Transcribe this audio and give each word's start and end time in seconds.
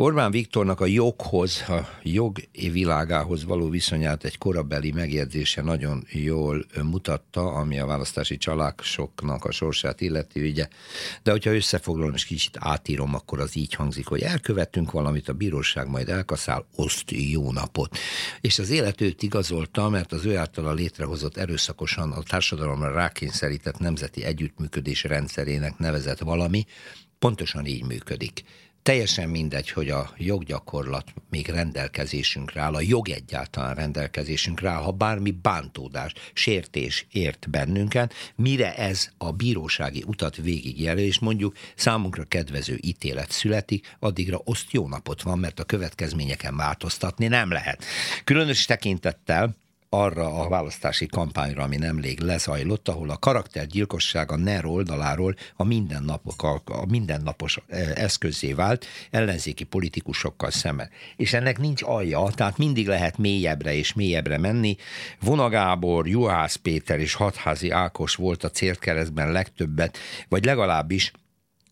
Orbán 0.00 0.30
Viktornak 0.30 0.80
a 0.80 0.86
joghoz, 0.86 1.64
a 1.68 1.88
jog 2.02 2.38
világához 2.52 3.44
való 3.44 3.68
viszonyát 3.68 4.24
egy 4.24 4.38
korabeli 4.38 4.90
megjegyzése 4.90 5.62
nagyon 5.62 6.04
jól 6.10 6.64
mutatta, 6.82 7.52
ami 7.52 7.78
a 7.78 7.86
választási 7.86 8.36
csalásoknak 8.36 9.44
a 9.44 9.52
sorsát 9.52 10.00
illeti, 10.00 10.48
ugye. 10.48 10.68
De 11.22 11.30
hogyha 11.30 11.54
összefoglalom 11.54 12.14
és 12.14 12.24
kicsit 12.24 12.56
átírom, 12.60 13.14
akkor 13.14 13.40
az 13.40 13.56
így 13.56 13.74
hangzik, 13.74 14.06
hogy 14.06 14.20
elkövettünk 14.20 14.90
valamit, 14.90 15.28
a 15.28 15.32
bíróság 15.32 15.88
majd 15.88 16.08
elkaszál, 16.08 16.66
oszt 16.76 17.10
jó 17.10 17.52
napot. 17.52 17.96
És 18.40 18.58
az 18.58 18.70
élet 18.70 19.00
őt 19.00 19.22
igazolta, 19.22 19.88
mert 19.88 20.12
az 20.12 20.24
ő 20.24 20.36
általa 20.36 20.72
létrehozott 20.72 21.36
erőszakosan 21.36 22.12
a 22.12 22.22
társadalomra 22.22 22.92
rákényszerített 22.92 23.78
nemzeti 23.78 24.24
együttműködés 24.24 25.04
rendszerének 25.04 25.78
nevezett 25.78 26.18
valami, 26.18 26.66
pontosan 27.18 27.66
így 27.66 27.84
működik. 27.84 28.42
Teljesen 28.82 29.28
mindegy, 29.28 29.70
hogy 29.70 29.90
a 29.90 30.10
joggyakorlat 30.16 31.12
még 31.30 31.48
rendelkezésünkre 31.48 32.60
áll, 32.60 32.74
a 32.74 32.80
jog 32.80 33.08
egyáltalán 33.08 33.74
rendelkezésünkre 33.74 34.70
áll, 34.70 34.82
ha 34.82 34.90
bármi 34.90 35.30
bántódás, 35.30 36.12
sértés 36.32 37.06
ért 37.12 37.50
bennünket, 37.50 38.14
mire 38.34 38.74
ez 38.76 39.08
a 39.18 39.32
bírósági 39.32 40.04
utat 40.06 40.36
végigjelöl, 40.36 41.04
és 41.04 41.18
mondjuk 41.18 41.56
számunkra 41.74 42.24
kedvező 42.24 42.78
ítélet 42.80 43.30
születik, 43.30 43.96
addigra 43.98 44.40
oszt 44.44 44.72
jó 44.72 44.88
napot 44.88 45.22
van, 45.22 45.38
mert 45.38 45.60
a 45.60 45.64
következményeken 45.64 46.56
változtatni 46.56 47.26
nem 47.26 47.50
lehet. 47.50 47.84
Különös 48.24 48.64
tekintettel 48.64 49.56
arra 49.92 50.34
a 50.34 50.48
választási 50.48 51.06
kampányra, 51.06 51.62
ami 51.62 51.76
nemrég 51.76 52.20
lezajlott, 52.20 52.88
ahol 52.88 53.10
a 53.10 53.18
karaktergyilkosság 53.18 54.32
a 54.32 54.36
NER 54.36 54.64
oldaláról 54.64 55.34
a, 55.56 55.64
mindennapok, 55.64 56.42
a 56.64 56.86
mindennapos 56.88 57.58
e, 57.68 57.76
eszközé 57.94 58.52
vált 58.52 58.86
ellenzéki 59.10 59.64
politikusokkal 59.64 60.50
szemben. 60.50 60.90
És 61.16 61.32
ennek 61.32 61.58
nincs 61.58 61.82
alja, 61.82 62.30
tehát 62.34 62.58
mindig 62.58 62.86
lehet 62.86 63.18
mélyebbre 63.18 63.74
és 63.74 63.92
mélyebbre 63.92 64.38
menni. 64.38 64.76
Vonagábor, 65.20 66.08
Juhász 66.08 66.56
Péter 66.56 66.98
és 66.98 67.14
Hatházi 67.14 67.70
Ákos 67.70 68.14
volt 68.14 68.44
a 68.44 68.50
célkeresztben 68.50 69.32
legtöbbet, 69.32 69.98
vagy 70.28 70.44
legalábbis 70.44 71.12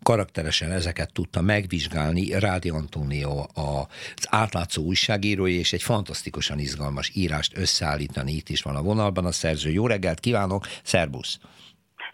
karakteresen 0.03 0.71
ezeket 0.73 1.13
tudta 1.13 1.41
megvizsgálni 1.41 2.39
Rádi 2.39 2.69
Antonio 2.69 3.47
az 3.55 4.27
átlátszó 4.29 4.83
újságírója, 4.83 5.59
és 5.59 5.73
egy 5.73 5.83
fantasztikusan 5.83 6.59
izgalmas 6.59 7.11
írást 7.15 7.57
összeállítani. 7.57 8.33
Itt 8.33 8.49
is 8.49 8.63
van 8.63 8.77
a 8.77 8.83
vonalban 8.83 9.27
a 9.27 9.33
szerző. 9.33 9.71
Jó 9.71 9.87
reggelt 9.87 10.21
kívánok, 10.21 10.67
szervusz! 10.83 11.39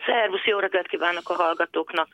Szervusz, 0.07 0.45
jó 0.45 0.59
reggelt 0.59 0.87
kívánok 0.87 1.31
a 1.31 1.35
hallgatóknak. 1.35 2.09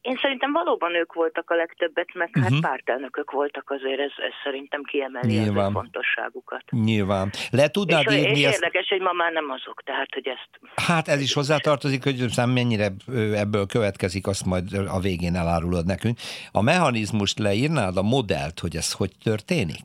Én 0.00 0.18
szerintem 0.22 0.52
valóban 0.52 0.94
ők 0.94 1.12
voltak 1.12 1.50
a 1.50 1.54
legtöbbet, 1.54 2.14
meg 2.14 2.28
uh-huh. 2.28 2.42
hát 2.42 2.52
mhm. 2.52 2.60
pártelnökök 2.60 3.30
voltak 3.30 3.70
azért, 3.70 4.00
ez, 4.00 4.12
ez 4.16 4.32
szerintem 4.44 4.82
kiemeli 4.82 5.38
Nyilván. 5.38 5.66
a 5.66 5.70
fontosságukat. 5.70 6.64
Nyilván. 6.70 7.30
Le 7.50 7.68
tudnád 7.68 8.04
és, 8.06 8.16
írni 8.16 8.38
és 8.38 8.44
ezt... 8.44 8.54
érdekes, 8.54 8.88
hogy 8.88 9.00
ma 9.00 9.12
már 9.12 9.32
nem 9.32 9.50
azok, 9.50 9.82
tehát 9.82 10.08
hogy 10.14 10.28
ezt... 10.28 10.48
Hát 10.88 11.08
ez 11.08 11.20
is 11.20 11.32
hozzátartozik, 11.32 12.02
hogy 12.02 12.24
mennyire 12.46 12.88
ebből 13.34 13.66
következik, 13.66 14.26
azt 14.26 14.46
majd 14.46 14.72
a 14.72 14.98
végén 15.00 15.34
elárulod 15.34 15.86
nekünk. 15.86 16.18
A 16.52 16.62
mechanizmust 16.62 17.38
leírnád, 17.38 17.96
a 17.96 18.02
modellt, 18.02 18.58
hogy 18.58 18.76
ez 18.76 18.92
hogy 18.92 19.10
történik? 19.22 19.84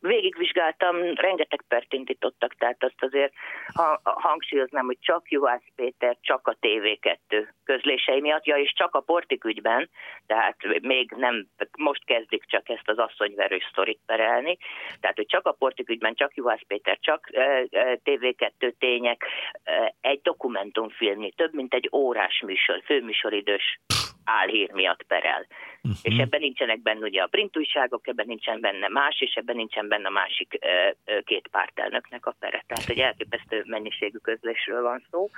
Végigvizsgáltam, 0.00 0.96
rengeteg 1.14 1.62
pert 1.68 1.92
indítottak, 1.92 2.54
tehát 2.54 2.84
azt 2.84 3.02
azért 3.02 3.32
ha, 3.74 4.00
hangsúlyoznám, 4.04 4.84
hogy 4.84 4.98
csak 5.00 5.30
Juhász 5.30 5.72
Péter, 5.76 6.16
csak 6.20 6.48
a 6.48 6.56
TV2 6.60 7.48
közlései 7.64 8.20
miatt, 8.20 8.44
ja, 8.44 8.56
és 8.56 8.72
csak 8.76 8.94
a 8.94 9.00
portik 9.00 9.44
ügyben, 9.44 9.90
tehát 10.26 10.56
még 10.80 11.12
nem, 11.16 11.46
most 11.78 12.04
kezdik 12.04 12.44
csak 12.44 12.68
ezt 12.68 12.88
az 12.88 12.98
asszonyverős 12.98 13.68
sztorit 13.70 14.00
perelni, 14.06 14.56
tehát 15.00 15.16
hogy 15.16 15.26
csak 15.26 15.46
a 15.46 15.52
portik 15.52 15.88
ügyben, 15.88 16.14
csak 16.14 16.34
Juhász 16.34 16.64
Péter, 16.66 16.98
csak 17.00 17.28
TV2 18.04 18.72
tények, 18.78 19.24
egy 20.00 20.20
dokumentumfilmnyi, 20.22 21.32
több 21.32 21.54
mint 21.54 21.74
egy 21.74 21.88
órás 21.92 22.42
műsor, 22.46 22.82
főműsoridős 22.84 23.80
álhír 24.26 24.72
miatt 24.72 25.02
perel. 25.02 25.46
Uh-huh. 25.82 25.98
És 26.02 26.16
ebben 26.16 26.40
nincsenek 26.40 26.82
benne 26.82 27.06
ugye 27.06 27.22
a 27.22 27.26
print 27.26 27.56
újságok, 27.56 28.06
ebben 28.06 28.26
nincsen 28.26 28.60
benne 28.60 28.88
más, 28.88 29.20
és 29.20 29.34
ebben 29.34 29.56
nincsen 29.56 29.88
benne 29.88 30.06
a 30.06 30.10
másik 30.10 30.58
uh, 30.60 31.22
két 31.24 31.48
pártelnöknek 31.48 32.26
a 32.26 32.34
pere. 32.38 32.64
Tehát, 32.66 32.84
hogy 32.84 32.98
elképesztő 32.98 33.62
mennyiségű 33.66 34.18
közlésről 34.18 34.82
van 34.82 35.06
szó. 35.10 35.28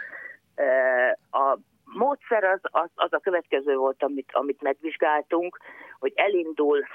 Uh, 0.56 1.42
a 1.42 1.58
módszer 1.84 2.44
az, 2.44 2.60
az, 2.62 2.90
az 2.94 3.12
a 3.12 3.18
következő 3.18 3.76
volt, 3.76 4.02
amit, 4.02 4.28
amit 4.32 4.62
megvizsgáltunk, 4.62 5.58
hogy 5.98 6.12
elindul 6.14 6.86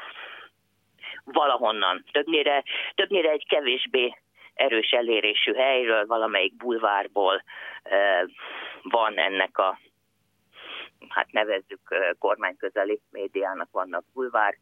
valahonnan, 1.23 2.03
többnyire, 2.11 2.63
többnyire 2.95 3.29
egy 3.29 3.47
kevésbé 3.47 4.17
erős 4.53 4.91
elérésű 4.91 5.53
helyről, 5.53 6.05
valamelyik 6.05 6.55
bulvárból 6.55 7.43
uh, 7.83 8.29
van 8.81 9.17
ennek 9.17 9.57
a 9.57 9.79
hát 11.09 11.31
nevezzük 11.31 11.79
kormányközeli 12.19 13.01
médiának 13.11 13.67
vannak 13.71 14.03
bulvár 14.13 14.57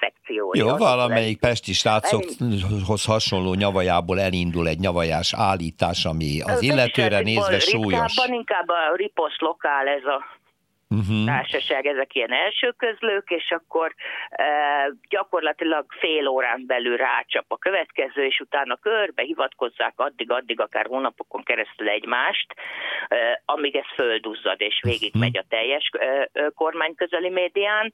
szekciói. 0.00 0.58
Jó, 0.58 0.76
valamelyik 0.76 1.38
pesti 1.38 1.72
srácokhoz 1.72 3.04
hasonló 3.04 3.54
nyavajából 3.54 4.20
elindul 4.20 4.68
egy 4.68 4.78
nyavajás 4.78 5.34
állítás, 5.36 6.04
ami 6.04 6.40
az 6.40 6.62
illetőre 6.62 7.20
nézve 7.20 7.58
súlyos. 7.58 8.14
Inkább 8.26 8.68
a 8.68 8.96
riposz 8.96 9.38
lokál 9.38 9.88
ez 9.88 10.04
a 10.04 10.40
uh-huh. 10.98 11.24
társaság, 11.26 11.86
ezek 11.86 12.14
ilyen 12.14 12.32
első 12.32 12.70
közlők, 12.70 13.30
és 13.30 13.50
akkor 13.50 13.94
e, 14.30 14.44
gyakorlatilag 15.08 15.84
fél 15.88 16.26
órán 16.26 16.64
belül 16.66 16.96
rácsap 16.96 17.44
a 17.48 17.58
következő, 17.58 18.24
és 18.24 18.40
utána 18.40 18.76
körbe 18.76 19.22
hivatkozzák 19.22 19.92
addig-addig, 19.96 20.60
akár 20.60 20.86
hónapokon 20.86 21.42
keresztül 21.42 21.88
egymást, 21.88 22.54
e, 23.08 23.42
amíg 23.44 23.76
ez 23.76 23.94
földuzzad, 23.94 24.60
és 24.60 24.80
végig 24.82 25.08
uh-huh. 25.08 25.22
megy 25.22 25.36
a 25.36 25.44
teljes 25.48 25.90
e, 25.92 26.28
kormány 26.54 26.94
közeli 26.94 27.28
médián. 27.28 27.92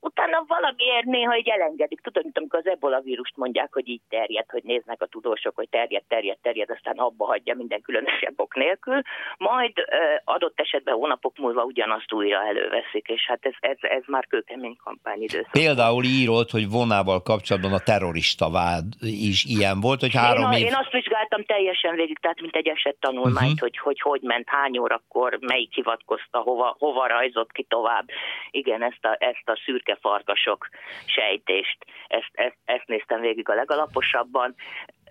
Utána 0.00 0.44
valamiért 0.46 1.04
néha 1.04 1.36
így 1.36 1.48
elengedik. 1.48 2.00
Tudod, 2.00 2.22
mint 2.22 2.38
amikor 2.38 2.58
az 2.58 2.66
ebola 2.66 3.00
vírust 3.00 3.36
mondják, 3.36 3.72
hogy 3.72 3.88
így 3.88 4.02
terjed, 4.08 4.50
hogy 4.50 4.62
néznek 4.62 5.02
a 5.02 5.06
tudósok, 5.06 5.54
hogy 5.54 5.68
terjed, 5.68 6.02
terjed, 6.08 6.38
terjed, 6.42 6.70
aztán 6.70 6.96
abba 6.96 7.24
hagyja 7.24 7.54
minden 7.54 7.80
különösebb 7.80 8.40
ok 8.40 8.54
nélkül. 8.54 9.00
Majd 9.36 9.72
e, 9.78 10.22
adott 10.24 10.60
esetben 10.60 10.94
hónapok 10.94 11.36
múlva 11.36 11.64
ugyanaz 11.64 12.06
ezt 12.08 12.20
újra 12.20 12.46
előveszik, 12.46 13.06
és 13.08 13.26
hát 13.26 13.38
ez, 13.40 13.52
ez, 13.60 13.76
ez 13.80 14.02
már 14.06 14.26
kőkemény 14.26 14.76
kampányidőszak. 14.84 15.50
Például 15.50 16.04
írott, 16.04 16.50
hogy 16.50 16.68
vonával 16.70 17.22
kapcsolatban 17.22 17.72
a 17.72 17.78
terrorista 17.78 18.50
vád 18.50 18.84
is 19.00 19.44
ilyen 19.44 19.80
volt, 19.80 20.00
hogy 20.00 20.14
három 20.14 20.52
én, 20.52 20.58
év... 20.58 20.66
Én 20.66 20.74
azt 20.74 20.92
vizsgáltam 20.92 21.44
teljesen 21.44 21.94
végig, 21.94 22.18
tehát 22.18 22.40
mint 22.40 22.56
egy 22.56 22.68
esettanulmányt, 22.68 23.36
uh-huh. 23.36 23.60
hogy, 23.60 23.78
hogy 23.78 24.00
hogy 24.00 24.20
ment, 24.22 24.48
hány 24.48 24.78
órakor, 24.78 25.38
melyik 25.40 25.74
hivatkozta, 25.74 26.38
hova, 26.38 26.76
hova 26.78 27.06
rajzott 27.06 27.52
ki 27.52 27.62
tovább. 27.62 28.08
Igen, 28.50 28.82
ezt 28.82 29.04
a, 29.04 29.16
ezt 29.18 29.48
a 29.48 29.60
szürke 29.64 29.98
farkasok 30.00 30.68
sejtést, 31.06 31.78
ezt, 32.08 32.30
ezt, 32.32 32.56
ezt 32.64 32.86
néztem 32.86 33.20
végig 33.20 33.48
a 33.48 33.54
legalaposabban 33.54 34.54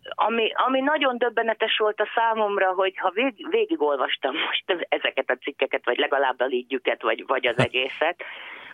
ami, 0.09 0.51
ami 0.53 0.79
nagyon 0.79 1.17
döbbenetes 1.17 1.77
volt 1.77 1.99
a 1.99 2.09
számomra, 2.15 2.73
hogy 2.73 2.97
ha 2.97 3.09
vég, 3.09 3.47
végigolvastam 3.49 4.35
most 4.35 4.87
ezeket 4.89 5.29
a 5.29 5.37
cikkeket, 5.41 5.85
vagy 5.85 5.97
legalább 5.97 6.39
a 6.39 6.45
lígyüket, 6.45 7.01
vagy, 7.01 7.23
vagy 7.27 7.47
az 7.47 7.57
egészet, 7.67 8.23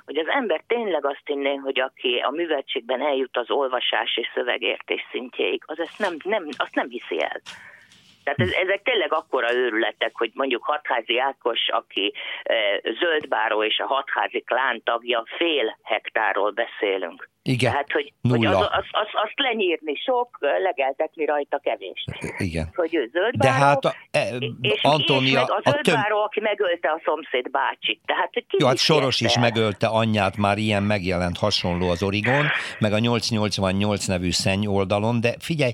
hogy 0.06 0.18
az 0.18 0.28
ember 0.28 0.64
tényleg 0.68 1.06
azt 1.06 1.22
hinné, 1.26 1.56
hogy 1.56 1.80
aki 1.80 2.18
a 2.18 2.30
műveltségben 2.30 3.02
eljut 3.02 3.38
az 3.38 3.52
olvasás 3.52 4.18
és 4.18 4.28
szövegértés 4.34 5.06
szintjéig, 5.12 5.64
az 5.66 5.80
ezt 5.80 6.00
nem, 6.00 6.16
nem, 6.24 6.48
azt 6.58 6.76
nem 6.76 6.90
hiszi 6.90 7.22
el. 7.22 7.42
Tehát 8.24 8.40
ez, 8.40 8.52
ezek 8.52 8.82
tényleg 8.84 9.14
akkora 9.14 9.54
őrületek, 9.54 10.12
hogy 10.14 10.32
mondjuk 10.34 10.64
hatházi 10.64 11.20
Ákos, 11.20 11.70
aki 11.70 12.14
e, 12.44 12.56
zöldbáró 13.00 13.64
és 13.64 13.80
a 13.80 13.86
hatházi 13.86 14.42
klán 14.42 14.82
tagja, 14.84 15.24
fél 15.38 15.78
hektárról 15.84 16.52
beszélünk. 16.52 17.32
Igen, 17.46 17.72
Tehát, 17.72 17.92
hogy, 17.92 18.14
hogy 18.30 18.46
az, 18.46 18.56
az, 18.56 18.86
az, 18.92 19.08
azt 19.12 19.34
lenyírni 19.36 19.96
sok, 19.96 20.38
legeltetni 20.40 21.26
rajta 21.26 21.60
kevés. 21.60 22.04
Igen. 22.38 22.70
Hogy 22.76 22.96
ő 22.96 23.10
zöldbáró, 23.12 23.60
De 23.60 23.66
hát 23.66 23.86
a, 23.86 23.96
e, 24.12 24.36
és, 24.62 24.80
Antonia, 24.82 25.42
és 25.42 25.48
meg 25.48 25.50
a 25.50 25.62
zöldbáró, 25.72 26.16
töm... 26.16 26.24
aki 26.24 26.40
megölte 26.40 26.90
a 26.90 27.02
szomszéd 27.06 27.52
bácsit. 27.52 28.02
Tehát, 28.06 28.30
hogy 28.34 28.46
Jó, 28.58 28.68
hát 28.68 28.78
Soros 28.78 29.22
is 29.22 29.38
megölte 29.38 29.88
anyját, 29.88 30.38
már 30.38 30.58
ilyen 30.58 30.84
megjelent 30.84 31.38
hasonló 31.38 31.90
az 31.90 32.04
Origon, 32.04 32.46
meg 32.80 32.94
a 32.94 33.00
888 33.00 34.06
nevű 34.06 34.32
szenny 34.32 34.66
oldalon, 34.66 35.20
de 35.22 35.34
figyelj, 35.40 35.74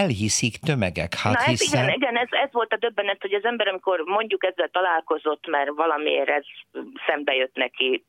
elhiszik 0.00 0.56
tömegek. 0.68 1.14
Hát 1.14 1.34
Na, 1.34 1.44
hiszen... 1.44 1.84
igen, 1.84 1.94
igen 1.98 2.16
ez, 2.16 2.28
ez 2.30 2.52
volt 2.52 2.72
a 2.72 2.76
döbbenet, 2.76 3.20
hogy 3.20 3.34
az 3.34 3.44
ember, 3.44 3.68
amikor 3.68 4.00
mondjuk 4.00 4.44
ezzel 4.44 4.68
találkozott, 4.68 5.46
mert 5.46 5.70
valamiért 5.74 6.28
ez 6.28 6.44
szembe 7.06 7.34
jött 7.34 7.56
neki 7.56 8.04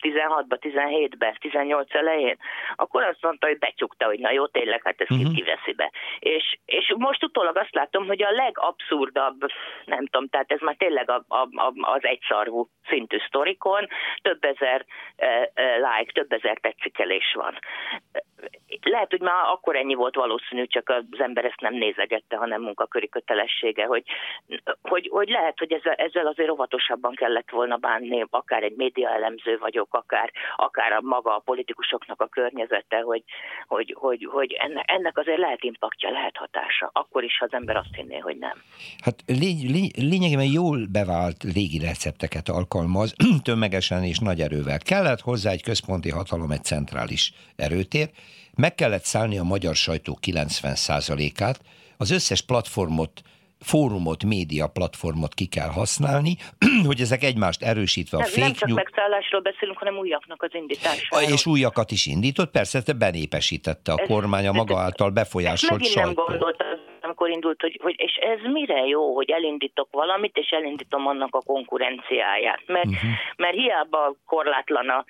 16-ba, 0.00 0.56
17-be, 0.60 1.36
18 1.40 1.94
elején, 1.94 2.36
akkor 2.76 3.02
azt 3.02 3.22
mondta, 3.22 3.46
hogy 3.46 3.58
becsukta, 3.58 4.04
hogy 4.04 4.18
na 4.18 4.30
jó, 4.30 4.46
tényleg, 4.46 4.80
hát 4.84 5.00
ezt 5.00 5.10
uh-huh. 5.10 5.34
kiveszi 5.34 5.72
be. 5.72 5.90
És, 6.18 6.58
és 6.64 6.94
most 6.96 7.24
utólag 7.24 7.56
azt 7.56 7.74
látom, 7.74 8.06
hogy 8.06 8.22
a 8.22 8.30
legabszurdabb, 8.30 9.40
nem 9.84 10.06
tudom, 10.06 10.28
tehát 10.28 10.52
ez 10.52 10.60
már 10.60 10.74
tényleg 10.74 11.10
a, 11.10 11.24
a, 11.28 11.48
a, 11.54 11.72
az 11.80 12.04
egyszarvú 12.04 12.68
szintű 12.88 13.16
sztorikon, 13.26 13.88
több 14.22 14.44
ezer 14.44 14.84
e, 15.16 15.50
e, 15.54 15.76
like, 15.76 16.12
több 16.12 16.32
ezer 16.32 16.58
tetszikelés 16.60 17.34
van 17.34 17.58
lehet, 18.82 19.10
hogy 19.10 19.20
már 19.20 19.44
akkor 19.52 19.76
ennyi 19.76 19.94
volt 19.94 20.14
valószínű, 20.14 20.66
csak 20.66 20.88
az 20.88 21.20
ember 21.20 21.44
ezt 21.44 21.60
nem 21.60 21.74
nézegette, 21.74 22.36
hanem 22.36 22.62
munkaköri 22.62 23.08
kötelessége, 23.08 23.84
hogy, 23.84 24.04
hogy, 24.82 25.08
hogy 25.12 25.28
lehet, 25.28 25.58
hogy 25.58 25.72
ezzel, 25.72 25.92
ezzel 25.92 26.26
azért 26.26 26.50
óvatosabban 26.50 27.14
kellett 27.14 27.50
volna 27.50 27.76
bánni, 27.76 28.26
akár 28.30 28.62
egy 28.62 28.76
média 28.76 29.10
elemző 29.10 29.58
vagyok, 29.58 29.94
akár, 29.94 30.30
akár 30.56 30.92
a 30.92 31.00
maga 31.00 31.36
a 31.36 31.38
politikusoknak 31.44 32.20
a 32.20 32.26
környezete, 32.26 33.00
hogy, 33.00 33.22
hogy, 33.66 33.94
hogy, 33.98 34.28
hogy 34.30 34.52
ennek, 34.52 34.84
ennek 34.90 35.18
azért 35.18 35.38
lehet 35.38 35.62
impaktja, 35.62 36.10
lehet 36.10 36.36
hatása, 36.36 36.90
akkor 36.92 37.24
is, 37.24 37.38
ha 37.38 37.44
az 37.44 37.52
ember 37.52 37.76
azt 37.76 37.94
hinné, 37.94 38.18
hogy 38.18 38.36
nem. 38.36 38.62
Hát 39.04 39.16
légy, 39.26 39.70
légy, 39.70 39.96
lényegében 39.96 40.50
jól 40.52 40.78
bevált 40.92 41.42
légi 41.42 41.78
recepteket 41.78 42.48
alkalmaz, 42.48 43.14
tömegesen 43.42 44.02
és 44.02 44.18
nagy 44.18 44.40
erővel. 44.40 44.78
Kellett 44.78 45.20
hozzá 45.20 45.50
egy 45.50 45.62
központi 45.62 46.10
hatalom, 46.10 46.50
egy 46.50 46.64
centrális 46.64 47.32
erőtér, 47.56 48.08
meg 48.54 48.74
kellett 48.74 49.04
szállni 49.04 49.38
a 49.38 49.42
magyar 49.42 49.74
sajtó 49.74 50.18
90%-át, 50.26 51.60
az 51.96 52.10
összes 52.10 52.42
platformot 52.42 53.22
fórumot, 53.60 54.24
média 54.24 54.66
platformot 54.66 55.34
ki 55.34 55.46
kell 55.46 55.68
használni, 55.68 56.36
hogy 56.86 57.00
ezek 57.00 57.22
egymást 57.22 57.62
erősítve 57.62 58.16
a 58.16 58.20
nem, 58.20 58.28
fake 58.28 58.40
Nem 58.40 58.54
csak 58.54 58.68
megszállásról 58.70 59.40
beszélünk, 59.40 59.78
hanem 59.78 59.96
újaknak 59.98 60.42
az 60.42 60.50
indításáról. 60.52 61.30
És 61.30 61.46
újakat 61.46 61.90
is 61.90 62.06
indított, 62.06 62.50
persze, 62.50 62.82
te 62.82 62.92
benépesítette 62.92 63.92
a 63.92 64.06
kormány 64.06 64.46
a 64.46 64.52
maga 64.52 64.78
által 64.78 65.10
befolyásolt 65.10 65.84
sajtó. 65.86 66.00
nem 66.00 66.14
gondoltam 66.26 66.66
amikor 67.04 67.30
indult, 67.30 67.60
hogy, 67.60 67.78
hogy 67.82 67.94
és 67.96 68.14
ez 68.14 68.38
mire 68.52 68.86
jó, 68.86 69.14
hogy 69.14 69.30
elindítok 69.30 69.88
valamit, 69.90 70.36
és 70.36 70.48
elindítom 70.50 71.06
annak 71.06 71.34
a 71.34 71.42
konkurenciáját. 71.46 72.62
Mert, 72.66 72.86
uh-huh. 72.86 73.10
mert 73.36 73.54
hiába 73.54 74.14
korlátlan 74.26 74.88
a 74.88 75.04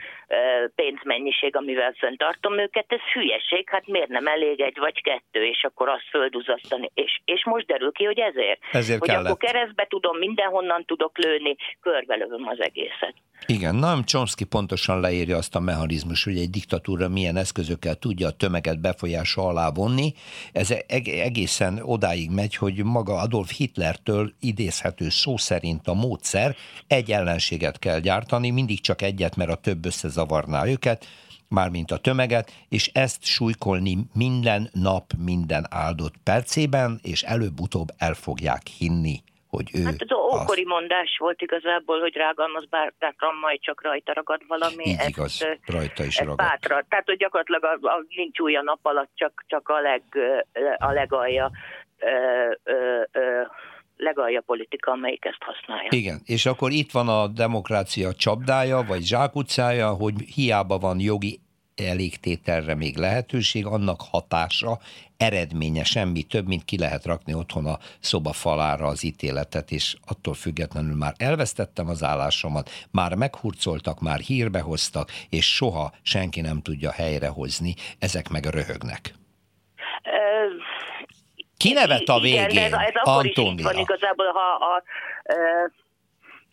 pénzmennyiség, 0.75 1.57
amivel 1.57 1.93
fenntartom 1.99 2.59
őket, 2.59 2.85
ez 2.89 3.01
hülyeség, 3.13 3.69
hát 3.71 3.87
miért 3.87 4.09
nem 4.09 4.27
elég 4.27 4.61
egy 4.61 4.79
vagy 4.79 5.03
kettő, 5.03 5.45
és 5.45 5.65
akkor 5.65 5.89
azt 5.89 6.09
földuzasztani. 6.11 6.91
És, 6.95 7.21
és 7.25 7.45
most 7.45 7.67
derül 7.67 7.93
ki, 7.93 8.05
hogy 8.05 8.19
ezért. 8.19 8.61
Ezért 8.73 8.99
hogy 8.99 9.09
kellett. 9.09 9.25
akkor 9.25 9.51
keresztbe 9.51 9.87
tudom, 9.89 10.19
mindenhonnan 10.19 10.85
tudok 10.85 11.19
lőni, 11.19 11.57
körbelövöm 11.81 12.47
az 12.47 12.61
egészet. 12.61 13.15
Igen, 13.47 13.75
nem 13.75 14.05
Chomsky 14.05 14.45
pontosan 14.45 15.01
leírja 15.01 15.37
azt 15.37 15.55
a 15.55 15.61
mechanizmus, 15.61 16.25
hogy 16.25 16.39
egy 16.39 16.51
diktatúra 16.51 17.09
milyen 17.09 17.37
eszközökkel 17.37 17.95
tudja 17.95 18.27
a 18.27 18.37
tömeget 18.37 18.81
befolyása 18.81 19.43
alá 19.43 19.71
vonni. 19.75 20.13
Ez 20.53 20.71
e- 20.71 20.85
egészen 21.05 21.81
odáig 21.85 22.31
megy, 22.31 22.57
hogy 22.57 22.85
maga 22.85 23.17
Adolf 23.17 23.53
Hitlertől 23.53 24.33
idézhető 24.41 25.09
szó 25.09 25.37
szerint 25.37 25.89
a 25.89 25.95
módszer 25.95 26.57
egy 26.87 27.11
ellenséget 27.13 27.79
kell 27.79 28.01
gyártani, 28.01 28.51
mindig 28.51 28.81
csak 28.81 29.03
egyet, 29.03 29.37
mert 29.37 29.51
a 29.51 29.55
több 29.55 29.85
összezavarná 29.85 30.67
őket, 30.67 31.07
mármint 31.49 31.91
a 31.91 31.99
tömeget, 31.99 32.53
és 32.69 32.91
ezt 32.93 33.25
súlykolni 33.25 34.07
minden 34.13 34.71
nap, 34.73 35.13
minden 35.19 35.67
áldott 35.71 36.15
percében, 36.23 37.01
és 37.03 37.23
előbb-utóbb 37.23 37.95
el 37.97 38.15
fogják 38.15 38.67
hinni 38.67 39.23
hogy 39.55 39.71
ő... 39.75 39.83
Hát 39.83 40.03
az 40.07 40.13
ókori 40.13 40.61
az... 40.61 40.67
mondás 40.67 41.17
volt 41.19 41.43
igazából, 41.43 42.01
hogy 42.01 42.15
rágalmaz 42.17 42.65
bátran, 42.99 43.35
majd 43.41 43.61
csak 43.61 43.83
rajta 43.83 44.13
ragad 44.13 44.41
valami. 44.49 44.85
Így 44.85 44.97
ezt, 44.99 45.09
igaz, 45.09 45.47
rajta 45.67 46.05
is 46.05 46.19
ragad. 46.19 46.37
Bátra. 46.37 46.85
Tehát, 46.89 47.07
hogy 47.07 47.17
gyakorlatilag 47.17 47.65
a, 47.65 47.89
a, 47.89 48.05
nincs 48.17 48.39
új 48.39 48.57
a 48.57 48.63
nap 48.63 48.79
alatt, 48.83 49.11
csak, 49.15 49.45
csak 49.47 49.69
a, 49.69 49.81
leg, 49.81 50.03
a 50.79 50.93
legalja 50.93 51.51
ö, 51.99 52.09
ö, 52.65 53.03
ö, 53.13 53.43
legalja 53.97 54.41
politika, 54.41 54.91
amelyik 54.91 55.25
ezt 55.25 55.43
használja. 55.43 55.89
Igen, 55.91 56.21
és 56.25 56.47
akkor 56.47 56.71
itt 56.71 56.91
van 56.91 57.09
a 57.09 57.27
demokrácia 57.27 58.13
csapdája, 58.13 58.83
vagy 58.83 59.03
zsákutcája, 59.03 59.89
hogy 59.89 60.15
hiába 60.35 60.79
van 60.79 61.01
jogi 61.01 61.41
elégtételre 61.77 62.75
még 62.75 62.97
lehetőség, 62.97 63.67
annak 63.67 64.01
hatása, 64.11 64.79
eredménye 65.17 65.85
semmi 65.85 66.23
több, 66.23 66.47
mint 66.47 66.65
ki 66.65 66.79
lehet 66.79 67.05
rakni 67.05 67.35
otthon 67.35 67.67
a 67.67 67.79
szoba 68.01 68.33
falára 68.33 68.87
az 68.87 69.05
ítéletet, 69.05 69.71
és 69.71 69.97
attól 70.07 70.35
függetlenül 70.35 70.97
már 70.97 71.13
elvesztettem 71.17 71.89
az 71.89 72.03
állásomat, 72.03 72.71
már 72.91 73.15
meghurcoltak, 73.15 74.01
már 74.01 74.19
hírbe 74.19 74.61
hoztak, 74.61 75.11
és 75.31 75.55
soha 75.55 75.93
senki 76.03 76.41
nem 76.41 76.63
tudja 76.63 76.91
helyrehozni, 76.91 77.75
ezek 77.99 78.29
meg 78.29 78.45
röhögnek. 78.45 79.15
Ki 81.57 81.73
nevet 81.73 82.09
a 82.09 82.21
végén? 82.21 82.49
Igen, 82.49 82.65
ez, 82.65 82.73
ez 82.73 82.93
akkor 82.95 83.27
is 83.27 83.37
így 83.37 83.63
van 83.63 83.79
igazából, 83.79 84.27
ha 84.27 84.41
a, 84.41 84.77
a 84.77 85.84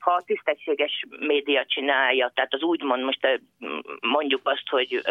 ha 0.01 0.11
a 0.11 0.23
tisztességes 0.25 1.05
média 1.19 1.65
csinálja, 1.65 2.31
tehát 2.35 2.53
az 2.53 2.61
úgymond 2.61 3.03
most 3.03 3.41
mondjuk 4.01 4.41
azt, 4.43 4.67
hogy 4.69 5.01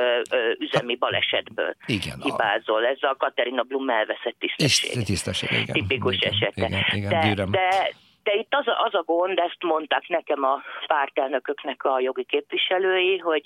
üzemi 0.58 0.96
balesetből 0.96 1.74
igen, 1.86 2.20
hibázol. 2.22 2.86
Ez 2.86 2.98
a 3.00 3.14
Katerina 3.18 3.62
Blum 3.62 3.90
elveszett 3.90 4.36
tisztesség. 4.38 5.04
tisztesség 5.04 5.50
igen. 5.50 5.74
Tipikus 5.74 6.16
igen, 6.16 6.32
esete. 6.32 6.66
Igen, 6.66 6.84
igen, 6.90 7.34
de, 7.34 7.44
de, 7.44 7.92
de 8.22 8.32
itt 8.34 8.54
az 8.54 8.68
a, 8.68 8.82
az 8.84 8.94
a 8.94 9.02
gond, 9.02 9.38
ezt 9.38 9.62
mondták 9.62 10.08
nekem 10.08 10.44
a 10.44 10.62
pártelnököknek 10.86 11.84
a 11.84 12.00
jogi 12.00 12.24
képviselői, 12.24 13.18
hogy 13.18 13.42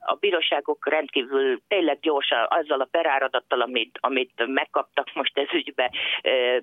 a 0.00 0.14
bíróságok 0.14 0.88
rendkívül 0.88 1.60
tényleg 1.68 1.98
gyorsan 2.00 2.46
azzal 2.48 2.80
a 2.80 2.88
peráradattal, 2.90 3.60
amit, 3.60 3.98
amit 4.00 4.46
megkaptak 4.46 5.12
most 5.14 5.38
ez 5.38 5.52
ügybe, 5.52 5.90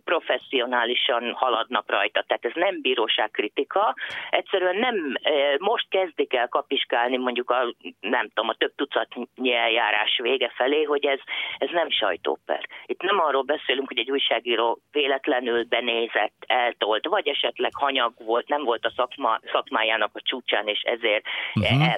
professzionálisan 0.03 1.33
haladnak 1.33 1.89
rajta. 1.89 2.23
Tehát 2.27 2.45
ez 2.45 2.51
nem 2.55 2.81
bíróság 2.81 3.31
kritika, 3.31 3.95
egyszerűen 4.29 4.75
nem 4.75 5.13
most 5.57 5.89
kezdik 5.89 6.33
el 6.33 6.47
kapiskálni 6.47 7.17
mondjuk 7.17 7.49
a, 7.49 7.73
nem 7.99 8.27
tudom, 8.27 8.49
a 8.49 8.53
több 8.53 8.75
tucatnyi 8.75 9.53
eljárás 9.53 10.19
vége 10.21 10.51
felé, 10.55 10.83
hogy 10.83 11.05
ez, 11.05 11.19
ez 11.57 11.69
nem 11.71 11.89
sajtóper. 11.89 12.67
Itt 12.85 13.01
nem 13.01 13.19
arról 13.19 13.41
beszélünk, 13.43 13.87
hogy 13.87 13.97
egy 13.97 14.11
újságíró 14.11 14.79
véletlenül 14.91 15.63
benézett, 15.63 16.45
eltolt, 16.47 17.05
vagy 17.05 17.27
esetleg 17.27 17.71
hanyag 17.75 18.13
volt, 18.17 18.47
nem 18.47 18.63
volt 18.63 18.85
a 18.85 18.93
szakma, 18.95 19.39
szakmájának 19.51 20.11
a 20.13 20.21
csúcsán, 20.21 20.67
és 20.67 20.81
ezért 20.81 21.25
uh-huh. 21.55 21.93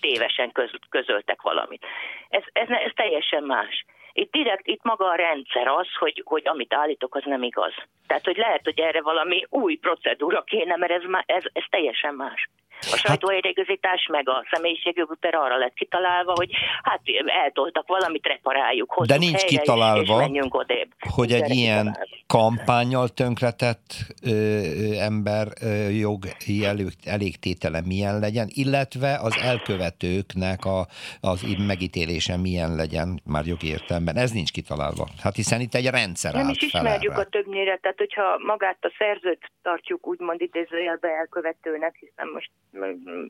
tévesen 0.00 0.52
köz, 0.52 0.70
közöltek 0.88 1.42
valamit. 1.42 1.84
Ez, 2.28 2.42
ez, 2.52 2.68
ez 2.68 2.92
teljesen 2.94 3.42
más. 3.42 3.84
Itt 4.22 4.32
direkt, 4.32 4.66
itt 4.66 4.82
maga 4.82 5.06
a 5.08 5.14
rendszer 5.14 5.66
az, 5.66 5.86
hogy, 5.98 6.22
hogy 6.24 6.42
amit 6.44 6.74
állítok, 6.74 7.14
az 7.14 7.22
nem 7.24 7.42
igaz. 7.42 7.72
Tehát, 8.06 8.24
hogy 8.24 8.36
lehet, 8.36 8.60
hogy 8.64 8.80
erre 8.80 9.02
valami 9.02 9.46
új 9.48 9.74
procedúra 9.76 10.42
kéne, 10.42 10.76
mert 10.76 10.92
ez, 10.92 11.02
ez, 11.26 11.44
ez 11.52 11.64
teljesen 11.70 12.14
más. 12.14 12.48
A 12.80 12.86
hát- 12.90 12.98
sajtóérégözítás 12.98 14.06
meg 14.10 14.28
a 14.28 14.46
személyiségjogú 14.50 15.14
per 15.20 15.34
arra 15.34 15.56
lett 15.58 15.74
kitalálva, 15.74 16.32
hogy 16.36 16.50
hát 16.82 17.00
eltoltak 17.44 17.86
valamit, 17.86 18.26
reparáljuk, 18.26 19.06
De 19.06 19.16
nincs 19.16 19.40
helyre, 19.40 19.46
kitalálva, 19.46 20.28
és 20.32 20.44
odébb. 20.48 20.92
hogy 21.14 21.32
egy 21.32 21.50
ilyen 21.50 21.96
kampányjal 22.26 23.08
tönkretett 23.08 23.94
ö, 24.26 24.58
ember 25.00 25.46
ö, 25.62 25.88
jogi 25.88 26.64
elégtétele 27.04 27.80
milyen 27.86 28.18
legyen, 28.18 28.48
illetve 28.48 29.18
az 29.22 29.36
elkövetőknek 29.42 30.64
a, 30.64 30.86
az 31.20 31.56
megítélése 31.66 32.36
milyen 32.36 32.74
legyen 32.74 33.20
már 33.24 33.46
jogi 33.46 33.68
értelemben. 34.08 34.22
Ez 34.22 34.30
nincs 34.32 34.52
kitalálva. 34.52 35.06
Hát 35.22 35.34
hiszen 35.34 35.60
itt 35.60 35.74
egy 35.74 35.86
rendszer 35.90 36.32
Nem 36.34 36.48
is 36.48 36.62
ismerjük 36.62 37.18
a 37.18 37.24
többnyire, 37.24 37.76
tehát 37.76 37.98
hogyha 37.98 38.38
magát 38.38 38.78
a 38.80 38.92
szerzőt 38.98 39.50
tartjuk 39.62 40.06
úgymond 40.06 40.40
idézőjelbe 40.40 41.08
elkövetőnek, 41.08 41.96
hiszen 42.00 42.28
most 42.32 42.50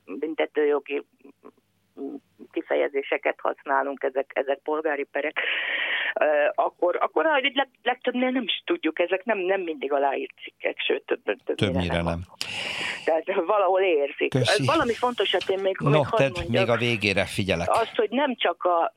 büntetőjogi 0.05 1.03
kifejezéseket 2.53 3.39
használunk, 3.41 4.03
ezek, 4.03 4.31
ezek 4.35 4.59
polgári 4.59 5.05
perek, 5.05 5.41
akkor, 6.55 6.97
akkor 7.01 7.27
a 7.27 7.41
leg, 7.55 7.69
legtöbbnél 7.83 8.31
nem 8.31 8.43
is 8.43 8.63
tudjuk, 8.65 8.99
ezek 8.99 9.25
nem, 9.25 9.39
nem 9.39 9.61
mindig 9.61 9.93
aláírt 9.93 10.35
cikkek, 10.43 10.79
sőt, 10.79 11.03
több, 11.07 11.23
többnyire, 11.23 11.55
többnyire 11.55 11.95
nem. 11.95 12.05
nem. 12.05 12.21
Tehát 13.05 13.45
valahol 13.47 13.81
érzik. 13.81 14.31
Köszi. 14.31 14.67
Valami 14.67 14.93
fontosat 14.93 15.49
én 15.49 15.59
még, 15.59 15.77
no, 15.79 15.91
még 15.91 16.07
hadd 16.07 16.23
mondjak, 16.23 16.49
még 16.49 16.69
a 16.69 16.77
végére 16.77 17.25
figyelek. 17.25 17.69
Azt, 17.71 17.97
hogy 17.97 18.11
nem 18.11 18.37
csak 18.37 18.65
a 18.65 18.93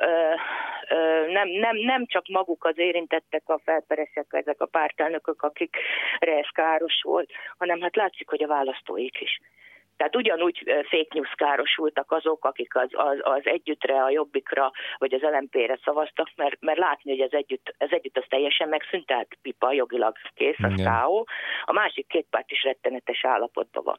nem, 1.27 1.47
nem, 1.47 1.77
nem 1.77 2.05
csak 2.05 2.27
maguk 2.27 2.65
az 2.65 2.77
érintettek 2.77 3.43
a 3.45 3.59
felperesek, 3.63 4.25
ezek 4.29 4.61
a 4.61 4.65
pártelnökök, 4.65 5.41
akikre 5.41 6.37
ez 6.37 6.47
káros 6.53 7.01
volt, 7.03 7.29
hanem 7.57 7.81
hát 7.81 7.95
látszik, 7.95 8.29
hogy 8.29 8.43
a 8.43 8.47
választóik 8.47 9.21
is. 9.21 9.39
Tehát 10.01 10.15
ugyanúgy 10.15 10.63
fake 10.65 11.13
news 11.13 11.33
károsultak 11.35 12.11
azok, 12.11 12.45
akik 12.45 12.75
az, 12.75 12.89
az, 12.91 13.17
az 13.21 13.41
együttre, 13.43 14.03
a 14.03 14.09
jobbikra, 14.09 14.71
vagy 14.97 15.13
az 15.13 15.21
LMP-re 15.21 15.79
szavaztak, 15.83 16.27
mert, 16.35 16.55
mert 16.59 16.77
látni, 16.77 17.11
hogy 17.11 17.19
ez 17.19 17.31
együtt, 17.31 17.75
ez 17.77 17.89
együtt 17.91 18.17
az 18.17 18.23
teljesen 18.29 18.69
megszűnt, 18.69 19.05
tehát 19.05 19.27
pipa 19.41 19.73
jogilag 19.73 20.15
kész, 20.35 20.57
az 20.57 20.73
KO. 20.75 21.23
A 21.65 21.73
másik 21.73 22.07
két 22.07 22.25
párt 22.29 22.51
is 22.51 22.63
rettenetes 22.63 23.25
állapotban 23.25 23.83
van. 23.83 23.97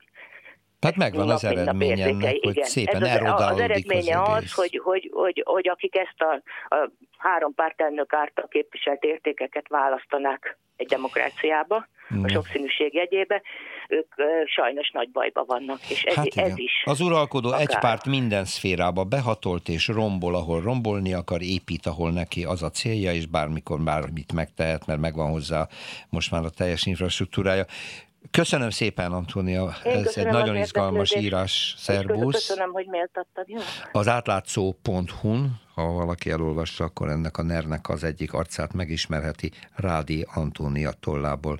Tehát 0.78 0.96
megvan 0.96 1.30
az 1.30 1.44
eredménye 1.44 2.06
ennek, 2.06 2.36
hogy 2.42 2.56
igen. 2.56 2.64
szépen 2.64 3.04
Ez 3.04 3.20
az, 3.22 3.40
az 3.40 3.60
eredménye 3.60 4.22
az, 4.22 4.28
az 4.28 4.54
hogy, 4.54 4.80
hogy, 4.82 5.10
hogy, 5.12 5.42
hogy 5.44 5.68
akik 5.68 5.96
ezt 5.96 6.20
a, 6.20 6.42
a 6.74 6.90
három 7.18 7.54
pártelnök 7.54 8.12
által 8.12 8.48
képviselt 8.48 9.04
értékeket 9.04 9.68
választanák 9.68 10.58
egy 10.76 10.86
demokráciába. 10.86 11.86
A 12.22 12.28
sokszínűség 12.28 12.94
jegyébe, 12.94 13.42
ők 13.88 14.14
sajnos 14.46 14.90
nagy 14.90 15.10
bajba 15.10 15.44
vannak, 15.44 15.90
és 15.90 16.02
ez, 16.02 16.14
hát 16.14 16.26
ez 16.34 16.58
is. 16.58 16.82
Az 16.84 17.00
uralkodó 17.00 17.48
akár. 17.48 17.60
egy 17.60 17.78
párt 17.78 18.06
minden 18.06 18.44
szférába 18.44 19.04
behatolt 19.04 19.68
és 19.68 19.88
rombol, 19.88 20.34
ahol 20.34 20.60
rombolni 20.60 21.12
akar, 21.12 21.42
épít, 21.42 21.86
ahol 21.86 22.10
neki 22.10 22.44
az 22.44 22.62
a 22.62 22.70
célja, 22.70 23.12
és 23.12 23.26
bármikor 23.26 23.80
bármit 23.80 24.32
megtehet, 24.32 24.86
mert 24.86 25.00
megvan 25.00 25.30
hozzá 25.30 25.68
most 26.08 26.30
már 26.30 26.44
a 26.44 26.50
teljes 26.50 26.86
infrastruktúrája. 26.86 27.64
Köszönöm 28.30 28.70
szépen, 28.70 29.12
Antónia. 29.12 29.74
Én 29.84 29.92
Ez 29.92 30.16
egy 30.16 30.26
nagyon 30.26 30.56
izgalmas 30.56 31.14
írás. 31.14 31.74
Szervusz. 31.76 32.34
Köszönöm, 32.34 32.72
hogy 32.72 32.86
méltattad. 32.86 33.48
Jó? 33.48 33.58
Az 33.92 34.08
átlátszó.hu-n, 34.08 35.60
ha 35.74 35.92
valaki 35.92 36.30
elolvassa, 36.30 36.84
akkor 36.84 37.08
ennek 37.08 37.38
a 37.38 37.42
nernek 37.42 37.88
az 37.88 38.04
egyik 38.04 38.32
arcát 38.32 38.72
megismerheti 38.72 39.50
Rádi 39.76 40.26
Antónia 40.34 40.90
tollából. 41.00 41.58